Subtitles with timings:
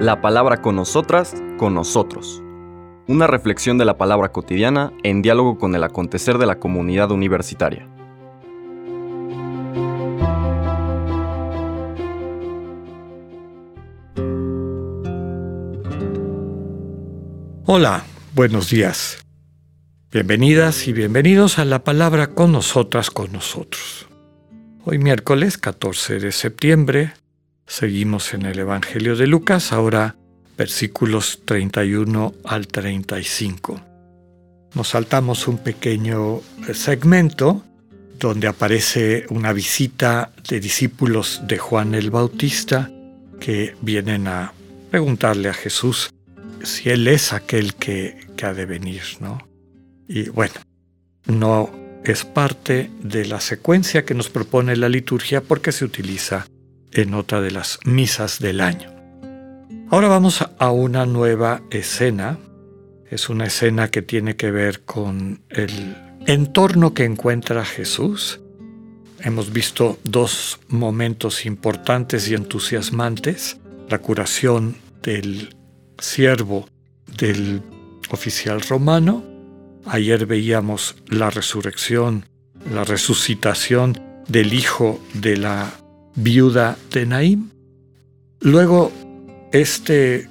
[0.00, 2.42] La palabra con nosotras, con nosotros.
[3.06, 7.88] Una reflexión de la palabra cotidiana en diálogo con el acontecer de la comunidad universitaria.
[17.66, 18.04] Hola,
[18.34, 19.24] buenos días.
[20.12, 24.06] Bienvenidas y bienvenidos a la palabra con nosotras, con nosotros.
[24.84, 27.14] Hoy miércoles 14 de septiembre
[27.66, 30.16] seguimos en el Evangelio de Lucas, ahora
[30.56, 33.80] versículos 31 al 35.
[34.74, 36.40] Nos saltamos un pequeño
[36.72, 37.64] segmento
[38.18, 42.90] donde aparece una visita de discípulos de Juan el Bautista
[43.40, 44.52] que vienen a
[44.90, 46.10] preguntarle a Jesús
[46.62, 49.46] si Él es aquel que, ha de venir, ¿no?
[50.06, 50.54] Y bueno,
[51.26, 51.70] no
[52.04, 56.46] es parte de la secuencia que nos propone la liturgia porque se utiliza
[56.94, 58.90] en otra de las misas del año.
[59.90, 62.38] Ahora vamos a una nueva escena.
[63.10, 68.40] Es una escena que tiene que ver con el entorno que encuentra Jesús.
[69.20, 73.58] Hemos visto dos momentos importantes y entusiasmantes.
[73.88, 75.54] La curación del
[75.98, 76.68] siervo
[77.18, 77.62] del
[78.10, 79.34] oficial romano
[79.86, 82.26] Ayer veíamos la resurrección,
[82.72, 85.74] la resucitación del hijo de la
[86.14, 87.50] viuda de Naim.
[88.40, 88.92] Luego,
[89.52, 90.28] este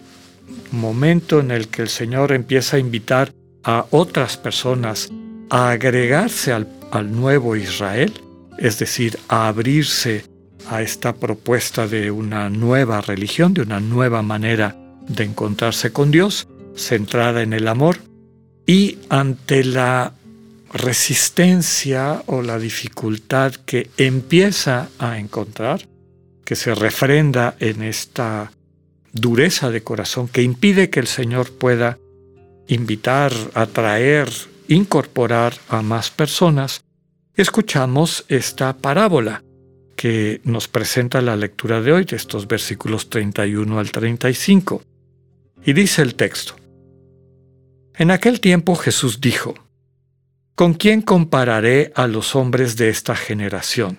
[0.72, 5.09] momento en el que el Señor empieza a invitar a otras personas
[5.50, 8.14] a agregarse al, al nuevo Israel,
[8.58, 10.25] es decir, a abrirse
[10.70, 14.75] a esta propuesta de una nueva religión, de una nueva manera
[15.08, 17.97] de encontrarse con Dios, centrada en el amor,
[18.66, 20.14] y ante la
[20.73, 25.88] resistencia o la dificultad que empieza a encontrar,
[26.43, 28.52] que se refrenda en esta
[29.11, 31.99] dureza de corazón que impide que el Señor pueda
[32.67, 34.29] invitar, atraer,
[34.67, 36.83] incorporar a más personas,
[37.35, 39.44] escuchamos esta parábola
[39.95, 44.81] que nos presenta la lectura de hoy, de estos versículos 31 al 35.
[45.66, 46.56] Y dice el texto,
[47.95, 49.53] en aquel tiempo Jesús dijo,
[50.56, 53.97] ¿Con quién compararé a los hombres de esta generación?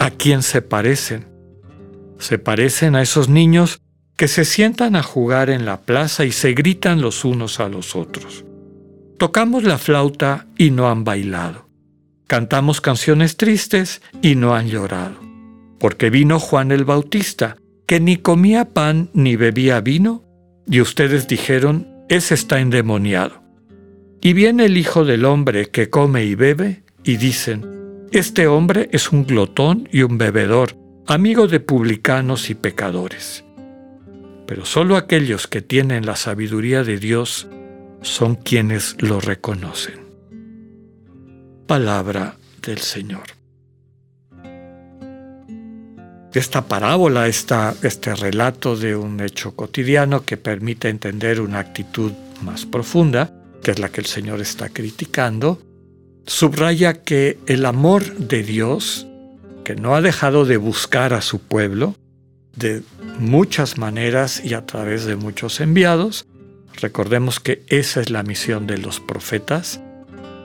[0.00, 1.28] ¿A quién se parecen?
[2.18, 3.80] Se parecen a esos niños
[4.16, 7.94] que se sientan a jugar en la plaza y se gritan los unos a los
[7.94, 8.44] otros.
[9.16, 11.68] Tocamos la flauta y no han bailado.
[12.26, 15.20] Cantamos canciones tristes y no han llorado.
[15.78, 20.24] Porque vino Juan el Bautista, que ni comía pan ni bebía vino,
[20.66, 23.39] y ustedes dijeron, ese está endemoniado.
[24.20, 29.12] Y viene el Hijo del Hombre que come y bebe, y dicen, este hombre es
[29.12, 30.76] un glotón y un bebedor,
[31.06, 33.44] amigo de publicanos y pecadores.
[34.46, 37.48] Pero solo aquellos que tienen la sabiduría de Dios
[38.02, 40.00] son quienes lo reconocen.
[41.66, 43.40] Palabra del Señor
[46.38, 52.66] esta parábola, esta, este relato de un hecho cotidiano que permite entender una actitud más
[52.66, 53.32] profunda,
[53.62, 55.60] que es la que el Señor está criticando,
[56.26, 59.06] subraya que el amor de Dios,
[59.64, 61.94] que no ha dejado de buscar a su pueblo,
[62.56, 62.82] de
[63.18, 66.26] muchas maneras y a través de muchos enviados,
[66.80, 69.80] recordemos que esa es la misión de los profetas,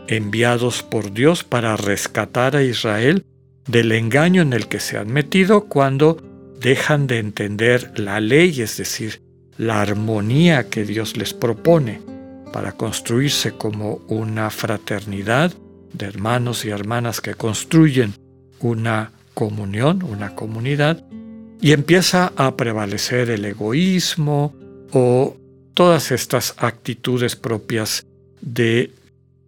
[0.07, 3.25] enviados por Dios para rescatar a Israel
[3.67, 6.21] del engaño en el que se han metido cuando
[6.59, 9.21] dejan de entender la ley, es decir,
[9.57, 12.14] la armonía que Dios les propone
[12.55, 15.53] para construirse como una fraternidad
[15.91, 18.13] de hermanos y hermanas que construyen
[18.61, 21.03] una comunión, una comunidad,
[21.59, 24.55] y empieza a prevalecer el egoísmo
[24.93, 25.35] o
[25.73, 28.05] todas estas actitudes propias
[28.39, 28.93] de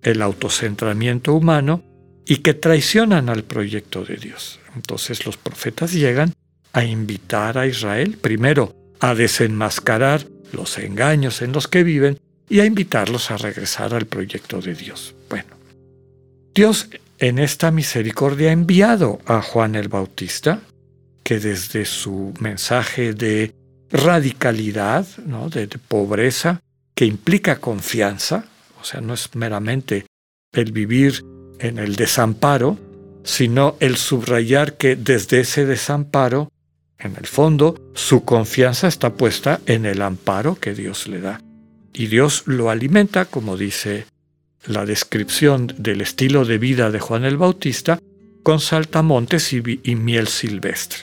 [0.01, 1.81] el autocentramiento humano
[2.25, 4.59] y que traicionan al proyecto de Dios.
[4.75, 6.33] Entonces los profetas llegan
[6.73, 12.19] a invitar a Israel primero a desenmascarar los engaños en los que viven
[12.49, 15.15] y a invitarlos a regresar al proyecto de Dios.
[15.29, 15.55] Bueno,
[16.53, 16.89] Dios
[17.19, 20.61] en esta misericordia ha enviado a Juan el Bautista,
[21.23, 23.53] que desde su mensaje de
[23.89, 25.49] radicalidad, ¿no?
[25.49, 26.61] de, de pobreza,
[26.95, 28.45] que implica confianza,
[28.79, 30.05] o sea, no es meramente
[30.53, 31.23] el vivir
[31.59, 32.77] en el desamparo,
[33.23, 36.49] sino el subrayar que desde ese desamparo,
[36.97, 41.41] en el fondo, su confianza está puesta en el amparo que Dios le da.
[41.97, 44.05] Y Dios lo alimenta, como dice
[44.67, 47.97] la descripción del estilo de vida de Juan el Bautista,
[48.43, 50.99] con saltamontes y, miel silvestre.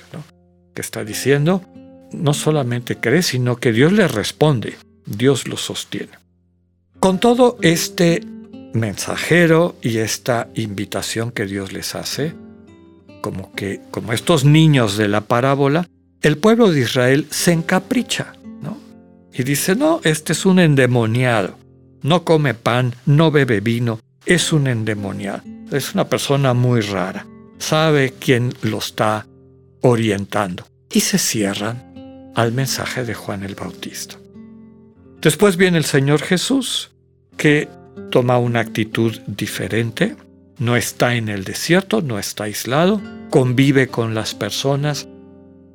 [0.72, 1.64] que está diciendo,
[2.12, 6.12] no solamente cree, sino que Dios le responde, Dios lo sostiene.
[7.00, 8.22] Con todo este
[8.72, 12.34] mensajero y esta invitación que Dios les hace,
[13.20, 15.88] como que como estos niños de la parábola,
[16.22, 18.43] el pueblo de Israel se encapricha, ¿no?
[19.36, 21.58] Y dice, "No, este es un endemoniado.
[22.02, 25.42] No come pan, no bebe vino, es un endemoniado.
[25.72, 27.26] Es una persona muy rara.
[27.58, 29.26] Sabe quién lo está
[29.80, 34.16] orientando." Y se cierran al mensaje de Juan el Bautista.
[35.20, 36.92] Después viene el Señor Jesús,
[37.36, 37.68] que
[38.10, 40.16] toma una actitud diferente,
[40.58, 43.00] no está en el desierto, no está aislado,
[43.30, 45.08] convive con las personas,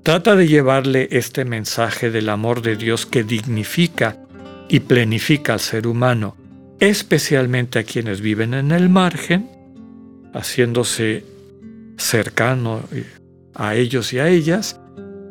[0.10, 4.18] trata de llevarle este mensaje del amor de Dios que dignifica
[4.68, 6.36] y plenifica al ser humano,
[6.80, 9.48] especialmente a quienes viven en el margen,
[10.34, 11.24] haciéndose
[11.98, 13.06] cercano eh,
[13.54, 14.82] a ellos y a ellas,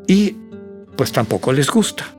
[0.07, 0.37] y
[0.95, 2.15] pues tampoco les gusta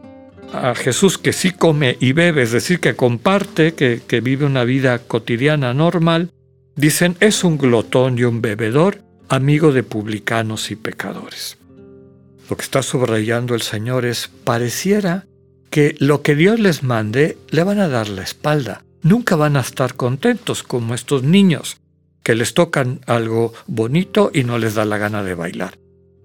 [0.51, 4.65] a Jesús que sí come y bebe, es decir, que comparte, que, que vive una
[4.65, 6.29] vida cotidiana normal,
[6.75, 11.58] dicen es un glotón y un bebedor, amigo de publicanos y pecadores.
[12.49, 15.27] Lo que está subrayando el Señor es, pareciera
[15.69, 18.83] que lo que Dios les mande le van a dar la espalda.
[19.03, 21.77] Nunca van a estar contentos como estos niños,
[22.23, 25.77] que les tocan algo bonito y no les da la gana de bailar.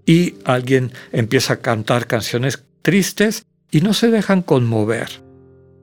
[0.07, 5.23] Y alguien empieza a cantar canciones tristes y no se dejan conmover.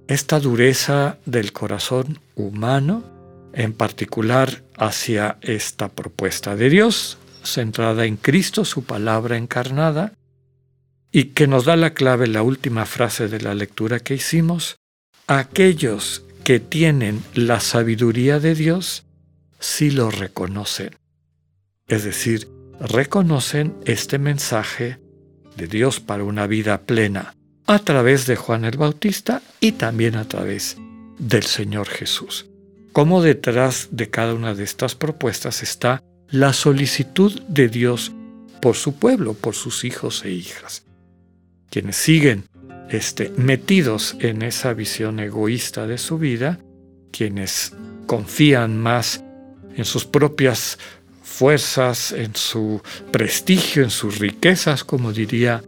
[0.08, 3.04] Esta dureza del corazón humano,
[3.54, 10.14] en particular hacia esta propuesta de Dios, centrada en Cristo, su palabra encarnada,
[11.12, 14.78] y que nos da la clave la última frase de la lectura que hicimos,
[15.28, 19.06] aquellos que tienen la sabiduría de Dios
[19.60, 20.96] sí lo reconocen.
[21.88, 22.48] Es decir,
[22.80, 25.00] reconocen este mensaje
[25.56, 27.36] de Dios para una vida plena,
[27.68, 30.78] a través de Juan el Bautista y también a través
[31.20, 32.48] del Señor Jesús.
[32.92, 38.12] Como detrás de cada una de estas propuestas está la solicitud de Dios
[38.62, 40.84] por su pueblo, por sus hijos e hijas.
[41.72, 42.44] Quienes siguen
[42.90, 46.60] este, metidos en esa visión egoísta de su vida,
[47.12, 47.74] quienes
[48.06, 49.24] confían más
[49.76, 50.78] en sus propias
[51.24, 52.82] fuerzas, en su
[53.12, 55.64] prestigio, en sus riquezas, como diría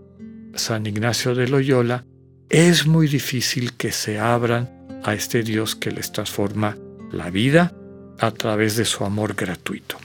[0.54, 2.06] San Ignacio de Loyola,
[2.50, 4.70] es muy difícil que se abran
[5.04, 6.78] a este Dios que les transforma
[7.12, 7.74] la vida
[8.20, 9.98] a través de su amor gratuito.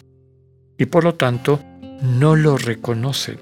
[0.78, 1.60] Y por lo tanto,
[2.02, 3.38] no lo reconocen.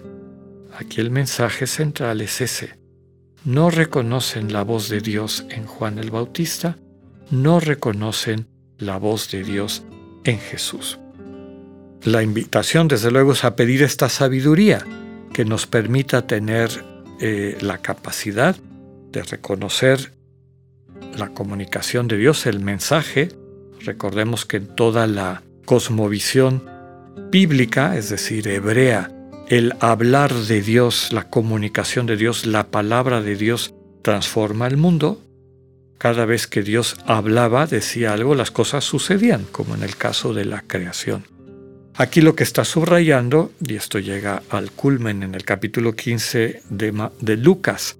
[0.78, 2.74] Aquí el mensaje central es ese.
[3.46, 6.76] No reconocen la voz de Dios en Juan el Bautista,
[7.30, 8.46] no reconocen
[8.76, 9.84] la voz de Dios
[10.24, 10.98] en Jesús.
[12.02, 14.84] La invitación, desde luego, es a pedir esta sabiduría
[15.32, 16.68] que nos permita tener
[17.20, 18.54] eh, la capacidad
[19.12, 20.12] de reconocer
[21.16, 23.30] la comunicación de Dios, el mensaje.
[23.80, 26.62] Recordemos que en toda la cosmovisión
[27.30, 29.15] bíblica, es decir, hebrea,
[29.48, 35.22] el hablar de Dios, la comunicación de Dios, la palabra de Dios transforma el mundo.
[35.98, 40.44] Cada vez que Dios hablaba, decía algo, las cosas sucedían, como en el caso de
[40.44, 41.24] la creación.
[41.94, 47.08] Aquí lo que está subrayando, y esto llega al culmen en el capítulo 15 de,
[47.20, 47.96] de Lucas,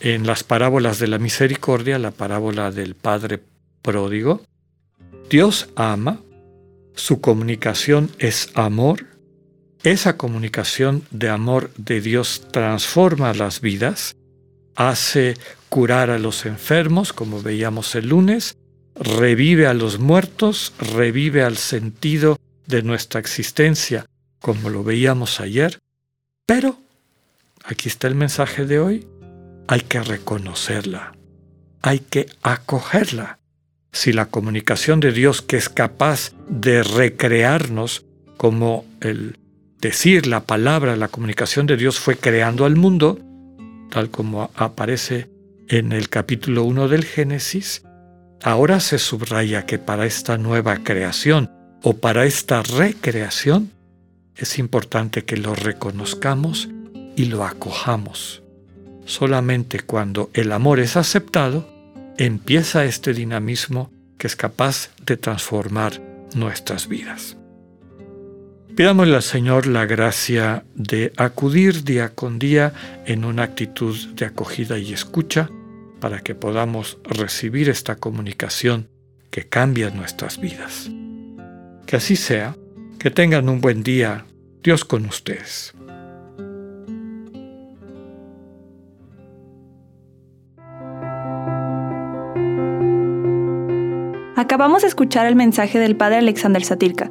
[0.00, 3.40] en las parábolas de la misericordia, la parábola del Padre
[3.80, 4.42] pródigo,
[5.30, 6.20] Dios ama,
[6.94, 9.06] su comunicación es amor,
[9.82, 14.16] esa comunicación de amor de Dios transforma las vidas,
[14.76, 15.36] hace
[15.68, 18.56] curar a los enfermos, como veíamos el lunes,
[18.94, 24.06] revive a los muertos, revive al sentido de nuestra existencia,
[24.40, 25.78] como lo veíamos ayer,
[26.46, 26.76] pero,
[27.64, 29.06] aquí está el mensaje de hoy,
[29.68, 31.14] hay que reconocerla,
[31.82, 33.38] hay que acogerla.
[33.92, 38.04] Si la comunicación de Dios que es capaz de recrearnos,
[38.36, 39.39] como el
[39.80, 43.18] decir la palabra, la comunicación de Dios fue creando al mundo,
[43.90, 45.30] tal como aparece
[45.68, 47.82] en el capítulo 1 del Génesis,
[48.42, 51.50] ahora se subraya que para esta nueva creación,
[51.82, 53.70] o para esta recreación,
[54.36, 56.68] es importante que lo reconozcamos
[57.16, 58.42] y lo acojamos.
[59.06, 61.68] Solamente cuando el amor es aceptado,
[62.18, 66.00] empieza este dinamismo que es capaz de transformar
[66.34, 67.36] nuestras vidas.
[68.80, 72.72] Pidámosle al Señor la gracia de acudir día con día
[73.04, 75.50] en una actitud de acogida y escucha
[76.00, 78.88] para que podamos recibir esta comunicación
[79.30, 80.88] que cambia nuestras vidas.
[81.84, 82.56] Que así sea,
[82.98, 84.24] que tengan un buen día,
[84.62, 85.74] Dios con ustedes.
[94.36, 97.10] Acabamos de escuchar el mensaje del Padre Alexander Satirka